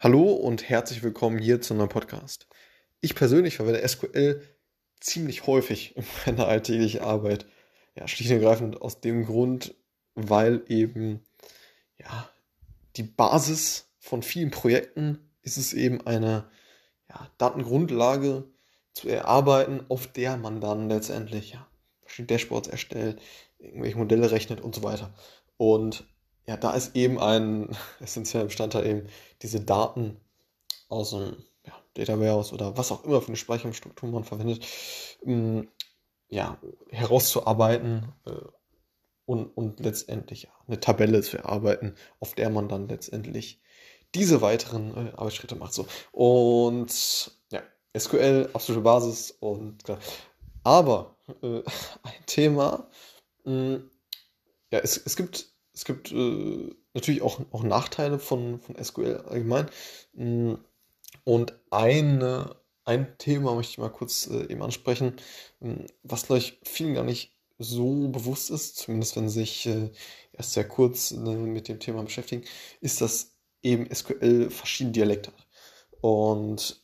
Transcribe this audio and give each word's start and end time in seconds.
Hallo 0.00 0.30
und 0.30 0.68
herzlich 0.68 1.02
willkommen 1.02 1.38
hier 1.38 1.60
zu 1.60 1.74
einem 1.74 1.88
Podcast. 1.88 2.46
Ich 3.00 3.16
persönlich 3.16 3.56
verwende 3.56 3.86
SQL 3.86 4.40
ziemlich 5.00 5.48
häufig 5.48 5.96
in 5.96 6.04
meiner 6.24 6.46
alltäglichen 6.46 7.00
Arbeit. 7.00 7.46
Ja, 7.96 8.06
schlicht 8.06 8.30
und 8.30 8.36
ergreifend 8.36 8.80
aus 8.80 9.00
dem 9.00 9.26
Grund, 9.26 9.74
weil 10.14 10.62
eben 10.68 11.24
ja, 11.98 12.30
die 12.94 13.02
Basis 13.02 13.90
von 13.98 14.22
vielen 14.22 14.52
Projekten 14.52 15.18
ist 15.42 15.56
es 15.56 15.72
eben 15.72 16.06
eine 16.06 16.48
ja, 17.08 17.28
Datengrundlage 17.38 18.44
zu 18.92 19.08
erarbeiten, 19.08 19.84
auf 19.88 20.06
der 20.06 20.36
man 20.36 20.60
dann 20.60 20.88
letztendlich 20.88 21.54
ja, 21.54 21.66
verschiedene 22.02 22.28
Dashboards 22.28 22.68
erstellt, 22.68 23.20
irgendwelche 23.58 23.98
Modelle 23.98 24.30
rechnet 24.30 24.60
und 24.60 24.76
so 24.76 24.84
weiter. 24.84 25.12
Und 25.56 26.04
ja, 26.48 26.56
da 26.56 26.72
ist 26.72 26.96
eben 26.96 27.20
ein 27.20 27.68
essentieller 28.00 28.46
Bestandteil 28.46 28.86
eben 28.86 29.08
diese 29.42 29.60
Daten 29.60 30.18
aus 30.88 31.10
dem 31.10 31.36
ja, 31.66 31.74
Data 31.94 32.18
Warehouse 32.18 32.52
oder 32.54 32.76
was 32.76 32.90
auch 32.90 33.04
immer 33.04 33.20
für 33.20 33.28
eine 33.28 33.36
Speicherungsstruktur 33.36 34.08
man 34.08 34.24
verwendet, 34.24 34.66
ähm, 35.24 35.68
ja, 36.28 36.58
herauszuarbeiten 36.90 38.14
äh, 38.24 38.30
und, 39.26 39.46
und 39.58 39.80
letztendlich 39.80 40.44
ja, 40.44 40.50
eine 40.66 40.80
Tabelle 40.80 41.20
zu 41.20 41.36
erarbeiten, 41.36 41.94
auf 42.18 42.34
der 42.34 42.48
man 42.48 42.68
dann 42.68 42.88
letztendlich 42.88 43.60
diese 44.14 44.40
weiteren 44.40 44.96
äh, 44.96 45.10
Arbeitsschritte 45.16 45.54
macht. 45.54 45.74
So. 45.74 45.86
Und 46.12 47.30
ja, 47.52 47.62
SQL, 47.96 48.48
absolute 48.54 48.82
Basis 48.82 49.32
und 49.32 49.84
klar. 49.84 49.98
Aber 50.64 51.16
äh, 51.42 51.62
ein 52.04 52.24
Thema, 52.24 52.88
mh, 53.44 53.52
mm, 53.52 53.90
ja, 54.70 54.78
es, 54.80 54.96
es 54.96 55.14
gibt 55.16 55.57
es 55.78 55.84
gibt 55.84 56.10
äh, 56.10 56.74
natürlich 56.92 57.22
auch, 57.22 57.40
auch 57.52 57.62
Nachteile 57.62 58.18
von, 58.18 58.58
von 58.58 58.74
SQL 58.82 59.22
allgemein. 59.28 59.70
Mm, 60.12 60.54
und 61.22 61.54
eine, 61.70 62.56
ein 62.84 63.16
Thema 63.18 63.54
möchte 63.54 63.70
ich 63.70 63.78
mal 63.78 63.88
kurz 63.88 64.26
äh, 64.26 64.50
eben 64.50 64.60
ansprechen, 64.60 65.14
mm, 65.60 65.84
was 66.02 66.26
gleich 66.26 66.58
vielen 66.64 66.94
gar 66.94 67.04
nicht 67.04 67.32
so 67.60 68.08
bewusst 68.08 68.50
ist, 68.50 68.76
zumindest 68.76 69.14
wenn 69.14 69.28
sie 69.28 69.38
sich 69.38 69.66
äh, 69.66 69.90
erst 70.32 70.54
sehr 70.54 70.66
kurz 70.66 71.12
ne, 71.12 71.36
mit 71.36 71.68
dem 71.68 71.78
Thema 71.78 72.02
beschäftigen, 72.02 72.42
ist, 72.80 73.00
dass 73.00 73.36
eben 73.62 73.88
SQL 73.94 74.50
verschiedene 74.50 74.94
Dialekte 74.94 75.30
hat. 75.30 75.46
Und 76.00 76.82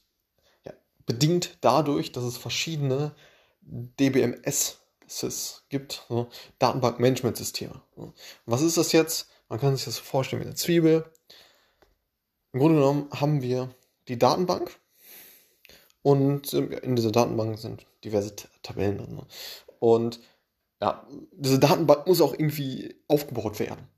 ja, 0.64 0.72
bedingt 1.04 1.58
dadurch, 1.62 2.12
dass 2.12 2.22
es 2.22 2.36
verschiedene 2.36 3.12
DBMS 3.60 4.83
SIS 5.06 5.64
gibt, 5.68 6.04
so 6.08 6.28
Datenbankmanagementsysteme. 6.58 7.80
So. 7.96 8.12
Was 8.46 8.62
ist 8.62 8.76
das 8.76 8.92
jetzt? 8.92 9.28
Man 9.48 9.60
kann 9.60 9.76
sich 9.76 9.84
das 9.84 9.98
vorstellen 9.98 10.42
wie 10.42 10.46
eine 10.46 10.54
Zwiebel. 10.54 11.04
Im 12.52 12.60
Grunde 12.60 12.78
genommen 12.78 13.08
haben 13.12 13.42
wir 13.42 13.74
die 14.08 14.18
Datenbank 14.18 14.78
und 16.02 16.52
ähm, 16.54 16.70
in 16.70 16.96
dieser 16.96 17.12
Datenbank 17.12 17.58
sind 17.58 17.86
diverse 18.04 18.34
Tabellen 18.62 18.98
drin. 18.98 19.22
Und 19.78 20.20
ja, 20.80 21.06
diese 21.32 21.58
Datenbank 21.58 22.06
muss 22.06 22.20
auch 22.20 22.32
irgendwie 22.32 22.94
aufgebaut 23.08 23.58
werden 23.58 23.88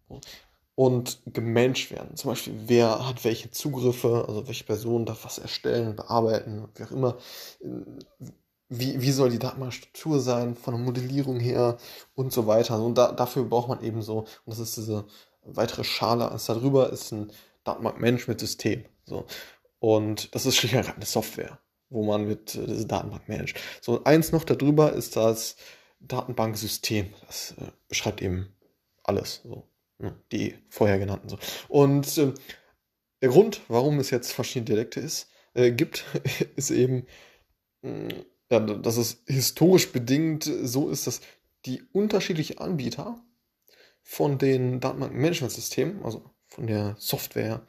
und 0.77 1.21
gemanagt 1.27 1.91
werden. 1.91 2.17
Zum 2.17 2.31
Beispiel, 2.31 2.55
wer 2.67 3.09
hat 3.09 3.25
welche 3.25 3.51
Zugriffe, 3.51 4.25
also 4.29 4.47
welche 4.47 4.65
Personen 4.65 5.07
darf 5.07 5.25
was 5.25 5.39
erstellen, 5.39 5.97
bearbeiten, 5.97 6.69
wie 6.75 6.85
auch 6.85 6.91
immer 6.93 7.19
wie, 8.69 9.01
wie 9.01 9.13
soll 9.13 9.31
die 9.31 9.39
Datenbankstruktur 9.39 10.21
sein, 10.21 10.57
von 10.57 10.75
der 10.75 10.83
Modellierung 10.83 11.39
her 11.41 11.79
und 12.15 12.33
so 12.33 12.47
weiter. 12.47 12.81
Und 12.83 12.97
da, 12.99 13.13
dafür 13.13 13.45
braucht 13.45 13.69
man 13.69 13.83
eben 13.83 14.03
so, 14.03 14.21
und 14.21 14.29
das 14.47 14.59
ist 14.59 14.77
diese 14.77 15.07
weitere 15.43 15.85
Schale 15.85 16.31
als 16.31 16.47
darüber, 16.47 16.91
ist 16.91 17.13
ein 17.13 17.33
Datenbankmanagement-System. 17.65 18.85
So. 19.05 19.27
Und 19.79 20.35
das 20.35 20.47
ist 20.47 20.57
schlicht 20.57 20.75
eine 20.75 21.05
Software, 21.05 21.59
wo 21.91 22.05
man 22.05 22.27
mit 22.27 22.55
äh, 22.55 22.67
diese 22.67 22.87
Datenbank 22.87 23.29
managt. 23.29 23.59
So, 23.81 24.03
eins 24.05 24.33
noch 24.33 24.45
darüber 24.45 24.93
ist 24.93 25.17
das 25.17 25.57
Datenbanksystem. 26.01 27.13
Das 27.27 27.55
äh, 27.59 27.71
beschreibt 27.89 28.23
eben 28.23 28.53
alles, 29.05 29.43
so, 29.45 29.69
die 30.33 30.57
vorher 30.69 30.99
genannten. 30.99 31.29
So. 31.29 31.39
Und 31.69 32.19
äh, 32.19 32.33
der 33.23 33.29
Grund, 33.29 33.61
warum 33.69 33.99
es 33.99 34.11
jetzt 34.11 34.33
verschiedene 34.33 34.67
Dialekte 34.67 35.01
ist, 35.01 35.31
äh, 35.55 35.71
gibt, 35.71 36.05
ist 36.57 36.71
eben, 36.71 37.07
mh, 37.83 38.09
ja, 38.51 38.61
dass 38.61 38.97
es 38.97 39.23
historisch 39.27 39.93
bedingt 39.93 40.45
so 40.45 40.89
ist, 40.89 41.07
dass 41.07 41.21
die 41.65 41.83
unterschiedlichen 41.93 42.59
Anbieter 42.59 43.21
von 44.03 44.39
den 44.39 44.81
Datenbank-Management-Systemen, 44.81 46.05
also 46.05 46.31
von 46.47 46.67
der 46.67 46.95
Software, 46.99 47.67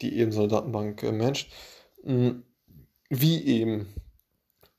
die 0.00 0.16
eben 0.16 0.32
so 0.32 0.40
eine 0.40 0.48
Datenbank 0.48 1.02
äh, 1.02 1.12
managt, 1.12 1.48
hm, 2.02 2.44
wie 3.10 3.44
eben, 3.44 3.80
äh, 3.80 3.84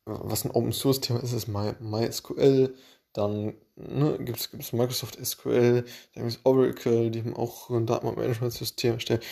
was 0.05 0.43
ein 0.43 0.51
Open-Source-Thema 0.51 1.21
ist, 1.21 1.33
ist 1.33 1.47
My, 1.47 1.73
MySQL, 1.79 2.75
dann 3.13 3.53
ne, 3.75 4.17
gibt 4.19 4.39
es 4.39 4.73
Microsoft 4.73 5.23
SQL, 5.23 5.83
dann 6.13 6.23
gibt 6.23 6.37
es 6.37 6.39
Oracle, 6.43 7.11
die 7.11 7.19
haben 7.19 7.35
auch 7.35 7.69
ein 7.69 7.85
Datenbank-Management-System 7.85 8.93
erstellt 8.95 9.23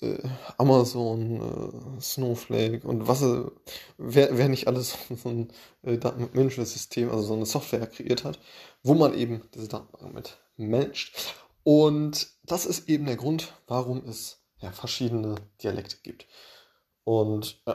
äh, 0.00 0.18
Amazon, 0.58 1.96
äh, 1.98 2.00
Snowflake 2.00 2.86
und 2.86 3.06
was, 3.08 3.22
äh, 3.22 3.44
wer, 3.98 4.36
wer 4.36 4.48
nicht 4.48 4.66
alles 4.66 4.96
so 5.22 5.28
ein 5.28 5.52
äh, 5.82 5.98
Datenmanagement-System, 5.98 7.10
also 7.10 7.22
so 7.22 7.34
eine 7.34 7.46
Software 7.46 7.86
kreiert 7.86 8.24
hat, 8.24 8.38
wo 8.82 8.94
man 8.94 9.14
eben 9.14 9.42
diese 9.54 9.68
Datenbank 9.68 10.14
mit 10.14 10.38
managt. 10.56 11.34
Und 11.62 12.28
das 12.44 12.66
ist 12.66 12.88
eben 12.88 13.06
der 13.06 13.16
Grund, 13.16 13.52
warum 13.66 14.04
es 14.08 14.42
ja, 14.58 14.72
verschiedene 14.72 15.36
Dialekte 15.62 15.96
gibt. 16.02 16.26
Und 17.04 17.62
äh, 17.66 17.74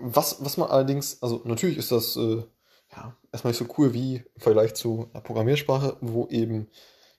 was, 0.00 0.44
was 0.44 0.56
man 0.56 0.70
allerdings, 0.70 1.22
also 1.22 1.42
natürlich 1.44 1.78
ist 1.78 1.92
das 1.92 2.16
äh, 2.16 2.42
ja, 2.92 3.16
erstmal 3.32 3.52
nicht 3.52 3.58
so 3.58 3.74
cool 3.76 3.94
wie 3.94 4.16
im 4.16 4.40
Vergleich 4.40 4.74
zu 4.74 5.08
einer 5.12 5.22
Programmiersprache, 5.22 5.96
wo 6.00 6.26
eben 6.28 6.68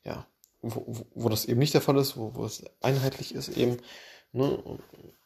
ja, 0.04 0.26
wo, 0.62 1.06
wo, 1.14 1.30
das 1.30 1.46
eben 1.46 1.60
nicht 1.60 1.74
der 1.74 1.82
Fall 1.82 1.98
ist, 1.98 2.18
wo, 2.18 2.36
wo 2.36 2.46
es 2.46 2.64
einheitlich 2.82 3.34
ist 3.34 3.50
eben. 3.50 3.78
Ne? 4.32 4.62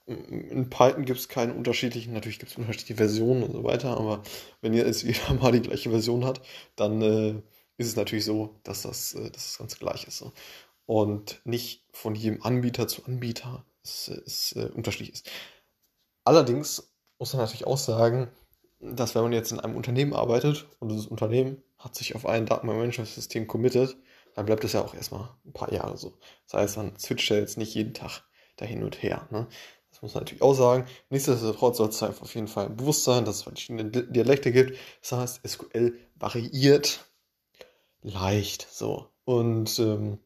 In 0.05 0.69
Python 0.69 1.05
gibt 1.05 1.19
es 1.19 1.29
keine 1.29 1.53
unterschiedlichen, 1.53 2.13
natürlich 2.13 2.39
gibt 2.39 2.51
es 2.51 2.57
unterschiedliche 2.57 2.95
Versionen 2.95 3.43
und 3.43 3.53
so 3.53 3.63
weiter, 3.63 3.97
aber 3.97 4.21
wenn 4.61 4.73
ihr 4.73 4.85
jetzt 4.85 5.03
jeder 5.03 5.33
mal 5.33 5.51
die 5.51 5.61
gleiche 5.61 5.89
Version 5.89 6.25
hat, 6.25 6.41
dann 6.75 7.01
äh, 7.01 7.41
ist 7.77 7.87
es 7.87 7.95
natürlich 7.95 8.25
so, 8.25 8.59
dass 8.63 8.83
das, 8.83 9.13
äh, 9.13 9.29
dass 9.31 9.47
das 9.47 9.57
Ganze 9.57 9.77
gleich 9.77 10.05
ist. 10.07 10.17
So. 10.17 10.33
Und 10.85 11.41
nicht 11.45 11.85
von 11.91 12.15
jedem 12.15 12.43
Anbieter 12.43 12.87
zu 12.87 13.05
Anbieter 13.05 13.65
es, 13.83 14.09
es 14.09 14.51
äh, 14.53 14.69
unterschiedlich 14.73 15.13
ist. 15.13 15.29
Allerdings 16.25 16.93
muss 17.19 17.33
man 17.33 17.41
natürlich 17.41 17.67
auch 17.67 17.77
sagen, 17.77 18.29
dass 18.79 19.15
wenn 19.15 19.23
man 19.23 19.33
jetzt 19.33 19.51
in 19.51 19.59
einem 19.59 19.75
Unternehmen 19.75 20.13
arbeitet 20.13 20.67
und 20.79 20.89
dieses 20.89 21.07
Unternehmen 21.07 21.63
hat 21.77 21.95
sich 21.95 22.15
auf 22.15 22.25
ein 22.25 22.45
Datenmanagementsystem 22.45 23.47
committed, 23.47 23.95
dann 24.35 24.45
bleibt 24.45 24.63
es 24.63 24.73
ja 24.73 24.81
auch 24.81 24.93
erstmal 24.93 25.29
ein 25.45 25.53
paar 25.53 25.71
Jahre 25.71 25.97
so. 25.97 26.13
Das 26.45 26.59
heißt, 26.59 26.77
man 26.77 26.97
switcht 26.97 27.29
ja 27.29 27.37
jetzt 27.37 27.57
nicht 27.57 27.73
jeden 27.75 27.93
Tag 27.93 28.23
da 28.57 28.65
hin 28.65 28.83
und 28.83 29.01
her. 29.01 29.27
Ne? 29.31 29.47
Das 29.91 30.01
muss 30.01 30.13
man 30.13 30.23
natürlich 30.23 30.41
auch 30.41 30.55
sagen. 30.55 30.85
Nichtsdestotrotz 31.09 31.77
soll 31.77 31.89
es 31.89 32.01
auf 32.01 32.35
jeden 32.35 32.47
Fall 32.47 32.69
bewusst 32.69 33.03
sein, 33.03 33.25
dass 33.25 33.37
es 33.37 33.43
verschiedene 33.43 33.85
Dialekte 33.85 34.51
gibt. 34.51 34.77
Das 35.01 35.11
heißt, 35.11 35.47
SQL 35.47 35.97
variiert 36.15 37.05
leicht 38.01 38.67
so. 38.71 39.09
Und 39.25 39.79
ähm, 39.79 40.19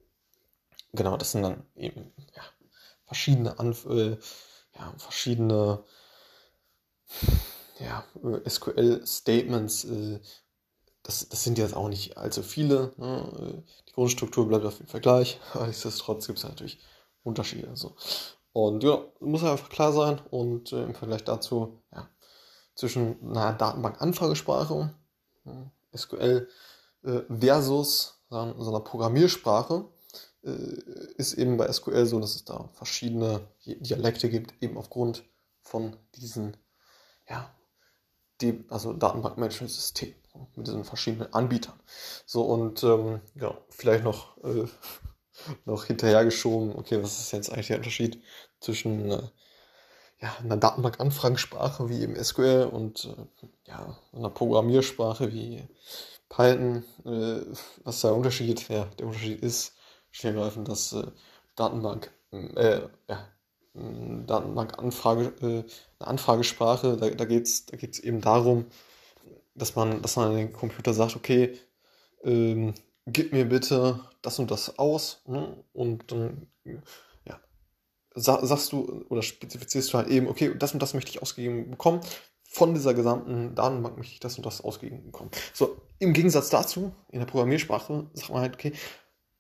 genau, 0.94 1.18
das 1.18 1.32
sind 1.32 1.44
dann 1.44 1.66
eben 1.76 2.12
ja, 2.36 2.44
verschiedene 3.06 3.60
Anf 3.60 3.86
äh, 3.86 4.18
ja, 4.76 4.94
verschiedene 4.98 5.84
ja, 7.80 8.04
SQL-Statements, 8.48 9.86
äh, 9.86 10.20
das, 11.08 11.30
das 11.30 11.44
sind 11.44 11.58
jetzt 11.58 11.74
auch 11.74 11.88
nicht 11.88 12.18
allzu 12.18 12.44
viele. 12.44 12.92
Ne? 12.98 13.64
Die 13.88 13.94
Grundstruktur 13.94 14.48
bleibt 14.48 14.66
auf 14.66 14.78
jeden 14.78 14.90
Fall 14.90 15.00
gleich, 15.00 15.40
aber 15.54 15.66
nichtsdestotrotz 15.68 16.28
gibt 16.28 16.40
es 16.40 16.44
natürlich 16.44 16.80
Unterschiede. 17.24 17.72
So. 17.76 17.96
Und 18.52 18.84
ja, 18.84 19.04
muss 19.22 19.44
einfach 19.44 19.70
klar 19.70 19.94
sein 19.94 20.22
und 20.30 20.74
äh, 20.74 20.84
im 20.84 20.96
Vergleich 20.96 21.24
dazu, 21.24 21.82
ja, 21.94 22.10
zwischen 22.76 23.18
einer 23.30 23.54
Datenbank-Anfragesprache, 23.54 24.94
ja, 25.46 25.72
SQL, 25.96 26.50
äh, 27.04 27.22
versus 27.30 28.22
so 28.30 28.38
einer 28.38 28.82
Programmiersprache, 28.82 29.86
äh, 30.44 30.50
ist 31.16 31.36
eben 31.36 31.56
bei 31.56 31.72
SQL 31.72 32.06
so, 32.06 32.20
dass 32.20 32.36
es 32.36 32.44
da 32.44 32.70
verschiedene 32.74 33.48
Dialekte 33.66 34.30
gibt, 34.30 34.62
eben 34.62 34.78
aufgrund 34.78 35.24
von 35.62 35.96
diesen, 36.16 36.58
ja, 37.30 37.50
die, 38.42 38.66
also 38.70 38.92
Datenbankmanagement-System 38.92 40.14
mit 40.56 40.68
diesen 40.68 40.84
verschiedenen 40.84 41.34
Anbietern. 41.34 41.80
So 42.26 42.44
und 42.44 42.84
ähm, 42.84 43.22
ja, 43.36 43.58
vielleicht 43.70 44.04
noch, 44.04 44.38
äh, 44.44 44.66
noch 45.66 45.86
hinterhergeschoben, 45.86 46.76
okay, 46.76 47.02
was 47.02 47.20
ist 47.20 47.32
jetzt 47.32 47.52
eigentlich 47.52 47.68
der 47.68 47.78
Unterschied 47.78 48.22
zwischen 48.60 49.12
äh, 49.12 49.24
ja, 50.20 50.36
einer 50.44 50.58
Datenbank-Anfragensprache 50.58 51.90
wie 51.90 52.02
eben 52.02 52.22
SQL 52.22 52.70
und 52.72 53.06
äh, 53.06 53.48
ja, 53.68 53.98
einer 54.14 54.30
Programmiersprache 54.30 55.32
wie 55.32 55.68
Python. 56.30 56.84
Äh, 57.06 57.46
was 57.84 57.96
ist 57.96 58.04
der 58.04 58.16
Unterschied? 58.16 58.68
Ja, 58.70 58.86
der 58.98 59.08
Unterschied 59.08 59.42
ist, 59.42 59.76
schnell 60.12 60.36
dass 60.64 60.94
äh, 60.94 61.04
Datenbank, 61.56 62.12
äh, 62.32 62.82
ja, 63.08 63.28
Datenbank-Anfrage, 63.74 65.34
äh, 65.42 65.64
eine 66.00 66.08
Anfragesprache, 66.08 66.98
da, 66.98 67.10
da 67.10 67.26
geht 67.26 67.46
es 67.46 67.66
da 67.68 67.78
geht's 67.78 68.00
eben 68.00 68.22
darum, 68.22 68.66
dass 69.58 69.76
man, 69.76 70.02
dass 70.02 70.16
man 70.16 70.36
den 70.36 70.54
Computer 70.54 70.94
sagt, 70.94 71.16
okay, 71.16 71.58
ähm, 72.24 72.74
gib 73.06 73.34
mir 73.34 73.46
bitte 73.46 74.00
das 74.22 74.40
und 74.40 74.52
das 74.52 74.78
aus 74.80 75.22
ne? 75.26 75.64
und 75.74 76.12
dann 76.12 76.48
ja, 77.16 77.40
sagst 78.16 78.72
du 78.72 79.06
oder 79.10 79.22
spezifizierst 79.22 79.94
du 79.94 79.98
halt 79.98 80.08
eben, 80.10 80.28
okay, 80.28 80.54
das 80.58 80.74
und 80.74 80.82
das 80.82 80.94
möchte 80.94 81.12
ich 81.12 81.22
ausgegeben 81.22 81.72
bekommen. 81.72 82.02
Von 82.50 82.74
dieser 82.74 82.94
gesamten 82.94 83.54
Datenbank 83.56 83.98
möchte 83.98 84.14
ich 84.14 84.20
das 84.20 84.38
und 84.38 84.46
das 84.46 84.62
ausgegeben 84.62 85.06
bekommen. 85.06 85.30
So, 85.54 85.78
im 86.00 86.14
Gegensatz 86.14 86.50
dazu, 86.50 86.94
in 87.12 87.20
der 87.20 87.28
Programmiersprache, 87.28 88.10
sagt 88.14 88.30
man 88.30 88.42
halt, 88.42 88.56
okay, 88.56 88.74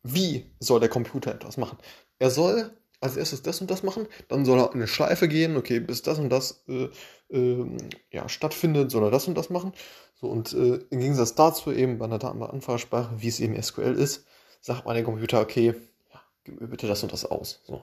wie 0.04 0.52
soll 0.60 0.80
der 0.80 0.90
Computer 0.90 1.34
etwas 1.34 1.58
machen? 1.58 1.78
Er 2.20 2.30
soll 2.30 2.72
als 3.00 3.18
erstes 3.18 3.44
das 3.44 3.62
und 3.62 3.70
das 3.70 3.84
machen, 3.84 4.08
dann 4.28 4.46
soll 4.46 4.60
er 4.60 4.74
eine 4.74 4.88
Schleife 4.88 5.28
gehen, 5.28 5.56
okay, 5.56 5.80
bis 5.80 6.02
das 6.02 6.20
und 6.20 6.30
das 6.30 6.64
äh, 6.68 6.90
äh, 7.30 7.78
ja, 8.12 8.28
stattfindet, 8.28 8.92
soll 8.92 9.04
er 9.04 9.12
das 9.12 9.28
und 9.28 9.36
das 9.36 9.50
machen. 9.50 9.72
So, 10.20 10.28
und 10.28 10.54
äh, 10.54 10.80
im 10.90 11.00
Gegensatz 11.00 11.36
dazu 11.36 11.72
eben 11.72 12.00
bei 12.00 12.06
einer 12.06 12.20
Datenbankanfragesprache, 12.20 13.22
wie 13.22 13.28
es 13.28 13.40
eben 13.40 13.62
SQL 13.62 13.94
ist, 13.94 14.26
sagt 14.62 14.86
man 14.86 14.96
dem 14.96 15.06
Computer, 15.06 15.42
okay, 15.42 15.76
ja, 16.14 16.22
gib 16.44 16.60
mir 16.60 16.68
bitte 16.68 16.88
das 16.88 17.04
und 17.04 17.14
das 17.14 17.26
aus. 17.26 17.62
So. 17.66 17.82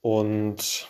Und 0.00 0.88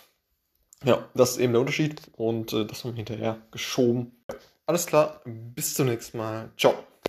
ja, 0.83 1.07
das 1.13 1.31
ist 1.31 1.37
eben 1.39 1.53
der 1.53 1.59
Unterschied 1.59 2.01
und 2.15 2.53
äh, 2.53 2.65
das 2.65 2.83
haben 2.83 2.91
wir 2.91 2.97
hinterher 2.97 3.41
geschoben. 3.51 4.23
Alles 4.65 4.85
klar, 4.85 5.21
bis 5.25 5.73
zum 5.73 5.87
nächsten 5.87 6.17
Mal. 6.17 6.51
Ciao. 6.57 6.73